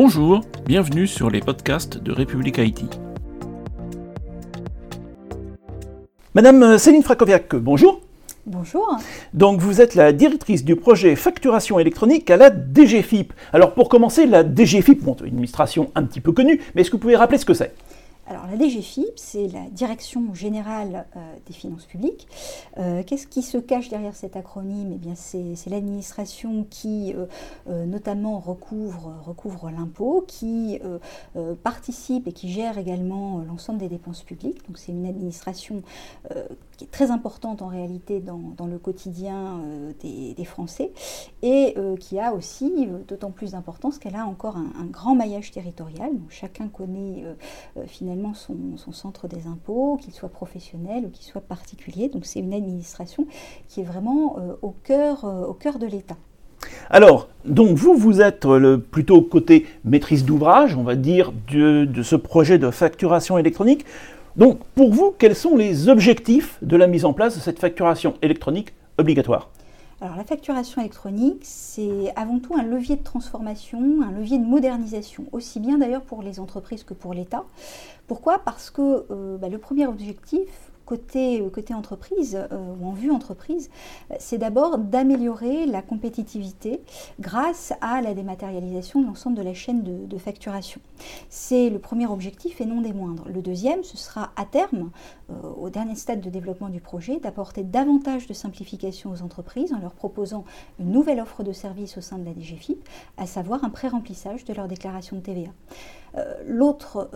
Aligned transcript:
Bonjour, 0.00 0.42
bienvenue 0.64 1.08
sur 1.08 1.28
les 1.28 1.40
podcasts 1.40 1.98
de 1.98 2.12
République 2.12 2.60
Haïti. 2.60 2.88
Madame 6.34 6.78
Céline 6.78 7.02
Frakoviak, 7.02 7.56
bonjour. 7.56 8.00
Bonjour. 8.46 8.96
Donc 9.34 9.58
vous 9.58 9.80
êtes 9.80 9.96
la 9.96 10.12
directrice 10.12 10.64
du 10.64 10.76
projet 10.76 11.16
facturation 11.16 11.80
électronique 11.80 12.30
à 12.30 12.36
la 12.36 12.48
DGFIP. 12.48 13.32
Alors 13.52 13.74
pour 13.74 13.88
commencer, 13.88 14.26
la 14.26 14.44
DGFIP, 14.44 15.02
bon, 15.02 15.16
une 15.20 15.30
administration 15.30 15.90
un 15.96 16.04
petit 16.04 16.20
peu 16.20 16.30
connue, 16.30 16.60
mais 16.76 16.82
est-ce 16.82 16.92
que 16.92 16.96
vous 16.96 17.00
pouvez 17.00 17.16
rappeler 17.16 17.38
ce 17.38 17.44
que 17.44 17.54
c'est? 17.54 17.74
Alors 18.28 18.46
la 18.46 18.58
DGFIP, 18.58 19.12
c'est 19.16 19.48
la 19.48 19.70
Direction 19.70 20.34
générale 20.34 21.06
euh, 21.16 21.34
des 21.46 21.54
finances 21.54 21.86
publiques. 21.86 22.28
Euh, 22.76 23.02
qu'est-ce 23.02 23.26
qui 23.26 23.42
se 23.42 23.56
cache 23.56 23.88
derrière 23.88 24.14
cet 24.14 24.36
acronyme? 24.36 24.92
Eh 24.92 24.98
bien, 24.98 25.14
c'est 25.14 25.56
l'administration 25.70 26.66
qui 26.68 27.14
euh, 27.16 27.86
notamment 27.86 28.38
recouvre, 28.38 29.14
recouvre 29.24 29.70
l'impôt, 29.70 30.24
qui 30.26 30.78
participe 31.62 32.26
et 32.26 32.32
qui 32.32 32.50
gère 32.50 32.78
également 32.78 33.38
l'ensemble 33.46 33.78
des 33.78 33.88
dépenses 33.88 34.22
publiques. 34.22 34.66
Donc 34.66 34.78
c'est 34.78 34.92
une 34.92 35.06
administration 35.06 35.82
qui 36.78 36.84
est 36.84 36.90
très 36.90 37.10
importante 37.10 37.60
en 37.60 37.66
réalité 37.66 38.20
dans, 38.20 38.66
le 38.66 38.78
quotidien 38.78 39.60
des, 40.00 40.44
Français 40.44 40.92
et 41.42 41.74
qui 42.00 42.18
a 42.18 42.32
aussi 42.32 42.88
d'autant 43.06 43.30
plus 43.30 43.52
d'importance 43.52 43.98
qu'elle 43.98 44.16
a 44.16 44.24
encore 44.24 44.56
un, 44.56 44.86
grand 44.86 45.14
maillage 45.14 45.50
territorial. 45.50 46.10
Donc 46.12 46.30
chacun 46.30 46.68
connaît 46.68 47.24
finalement 47.86 48.32
son, 48.34 48.92
centre 48.92 49.28
des 49.28 49.46
impôts, 49.46 49.98
qu'il 50.00 50.14
soit 50.14 50.28
professionnel 50.28 51.04
ou 51.06 51.10
qu'il 51.10 51.24
soit 51.24 51.40
particulier. 51.40 52.08
Donc 52.08 52.24
c'est 52.24 52.40
une 52.40 52.54
administration 52.54 53.26
qui 53.68 53.80
est 53.80 53.84
vraiment 53.84 54.36
euh, 54.38 54.54
au, 54.62 54.70
cœur, 54.70 55.24
euh, 55.24 55.46
au 55.46 55.54
cœur 55.54 55.78
de 55.78 55.86
l'État. 55.86 56.16
Alors, 56.90 57.28
donc 57.44 57.76
vous, 57.76 57.96
vous 57.96 58.20
êtes 58.20 58.46
plutôt 58.90 59.22
côté 59.22 59.66
maîtrise 59.84 60.24
d'ouvrage, 60.24 60.74
on 60.76 60.82
va 60.82 60.96
dire, 60.96 61.32
de, 61.52 62.02
ce 62.02 62.16
projet 62.16 62.58
de 62.58 62.70
facturation 62.70 63.38
électronique. 63.38 63.84
Donc, 64.38 64.60
pour 64.76 64.92
vous, 64.92 65.12
quels 65.18 65.34
sont 65.34 65.56
les 65.56 65.88
objectifs 65.88 66.58
de 66.62 66.76
la 66.76 66.86
mise 66.86 67.04
en 67.04 67.12
place 67.12 67.34
de 67.34 67.40
cette 67.40 67.58
facturation 67.58 68.14
électronique 68.22 68.72
obligatoire? 68.96 69.50
Alors 70.00 70.14
la 70.14 70.22
facturation 70.22 70.80
électronique, 70.80 71.40
c'est 71.42 72.12
avant 72.14 72.38
tout 72.38 72.54
un 72.54 72.62
levier 72.62 72.94
de 72.94 73.02
transformation, 73.02 74.00
un 74.00 74.12
levier 74.12 74.38
de 74.38 74.44
modernisation, 74.44 75.24
aussi 75.32 75.58
bien 75.58 75.78
d'ailleurs 75.78 76.02
pour 76.02 76.22
les 76.22 76.38
entreprises 76.38 76.84
que 76.84 76.94
pour 76.94 77.14
l'État. 77.14 77.42
Pourquoi? 78.06 78.38
Parce 78.38 78.70
que 78.70 79.06
euh, 79.10 79.36
bah, 79.38 79.48
le 79.48 79.58
premier 79.58 79.88
objectif, 79.88 80.46
côté, 80.88 81.42
euh, 81.42 81.50
côté 81.50 81.74
entreprise 81.74 82.38
euh, 82.50 82.74
ou 82.80 82.86
en 82.86 82.92
vue 82.92 83.10
entreprise, 83.10 83.68
c'est 84.18 84.38
d'abord 84.38 84.78
d'améliorer 84.78 85.66
la 85.66 85.82
compétitivité 85.82 86.80
grâce 87.20 87.74
à 87.82 88.00
la 88.00 88.14
dématérialisation 88.14 89.02
de 89.02 89.06
l'ensemble 89.06 89.36
de 89.36 89.42
la 89.42 89.52
chaîne 89.52 89.82
de, 89.82 90.18
facturation. 90.18 90.80
C'est 91.28 91.68
le 91.68 91.78
premier 91.78 92.06
objectif 92.06 92.60
et 92.60 92.66
non 92.66 92.80
des 92.80 92.92
moindres. 92.92 93.24
Le 93.28 93.42
deuxième, 93.42 93.84
ce 93.84 93.96
sera 93.96 94.30
à 94.34 94.46
terme, 94.46 94.90
euh, 95.30 95.34
au 95.60 95.70
dernier 95.70 95.94
stade 95.94 96.20
de 96.20 96.30
développement 96.30 96.68
du 96.68 96.80
projet, 96.80 97.18
d'apporter 97.20 97.62
davantage 97.62 98.26
de 98.26 98.34
simplification 98.34 99.10
aux 99.10 99.22
entreprises 99.22 99.72
en 99.72 99.78
leur 99.78 99.92
proposant 99.92 100.44
une 100.78 100.90
nouvelle 100.90 101.20
offre 101.20 101.42
de 101.42 101.52
service 101.52 101.98
au 101.98 102.00
sein 102.00 102.18
de 102.18 102.24
la 102.24 102.32
DGFIP, 102.32 102.88
à 103.16 103.26
savoir 103.26 103.64
un 103.64 103.70
pré-remplissage 103.70 104.44
de 104.44 104.52
leur 104.52 104.68
déclaration 104.68 105.16
de 105.16 105.22
TVA. 105.22 105.50
L'autre, 106.46 107.10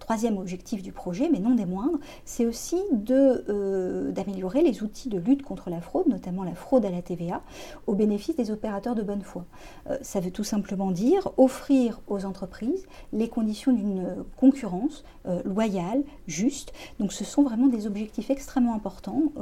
troisième 0.00 0.38
objectif 0.38 0.82
du 0.82 0.92
projet, 0.92 1.30
mais 1.32 1.38
non 1.38 1.54
des 1.54 1.64
moindres, 1.64 1.98
c'est 2.24 2.46
aussi 2.46 2.76
euh, 3.10 4.10
d'améliorer 4.12 4.62
les 4.62 4.82
outils 4.82 5.08
de 5.08 5.18
lutte 5.18 5.42
contre 5.42 5.70
la 5.70 5.80
fraude, 5.80 6.08
notamment 6.08 6.44
la 6.44 6.54
fraude 6.54 6.84
à 6.84 6.90
la 6.90 7.02
TVA, 7.02 7.42
au 7.86 7.94
bénéfice 7.94 8.36
des 8.36 8.50
opérateurs 8.50 8.94
de 8.94 9.02
bonne 9.02 9.22
foi. 9.22 9.44
Euh, 9.88 9.98
ça 10.02 10.20
veut 10.20 10.30
tout 10.30 10.44
simplement 10.44 10.90
dire 10.90 11.30
offrir 11.36 12.00
aux 12.06 12.24
entreprises 12.24 12.86
les 13.12 13.28
conditions 13.28 13.72
d'une 13.72 14.24
concurrence 14.36 15.04
euh, 15.26 15.42
loyale, 15.44 16.02
juste. 16.26 16.72
Donc 16.98 17.12
ce 17.12 17.24
sont 17.24 17.42
vraiment 17.42 17.57
des 17.66 17.88
objectifs 17.88 18.30
extrêmement 18.30 18.74
importants 18.74 19.32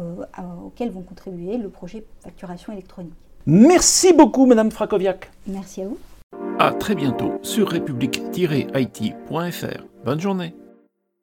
auxquels 0.64 0.90
vont 0.90 1.02
contribuer 1.02 1.58
le 1.58 1.68
projet 1.68 2.06
facturation 2.20 2.72
électronique. 2.72 3.12
Merci 3.44 4.14
beaucoup, 4.14 4.46
Madame 4.46 4.70
Frakoviak. 4.70 5.30
Merci 5.46 5.82
à 5.82 5.88
vous. 5.88 5.98
À 6.58 6.72
très 6.72 6.94
bientôt 6.94 7.32
sur 7.42 7.68
république-it.fr. 7.68 9.84
Bonne 10.04 10.20
journée. 10.20 10.54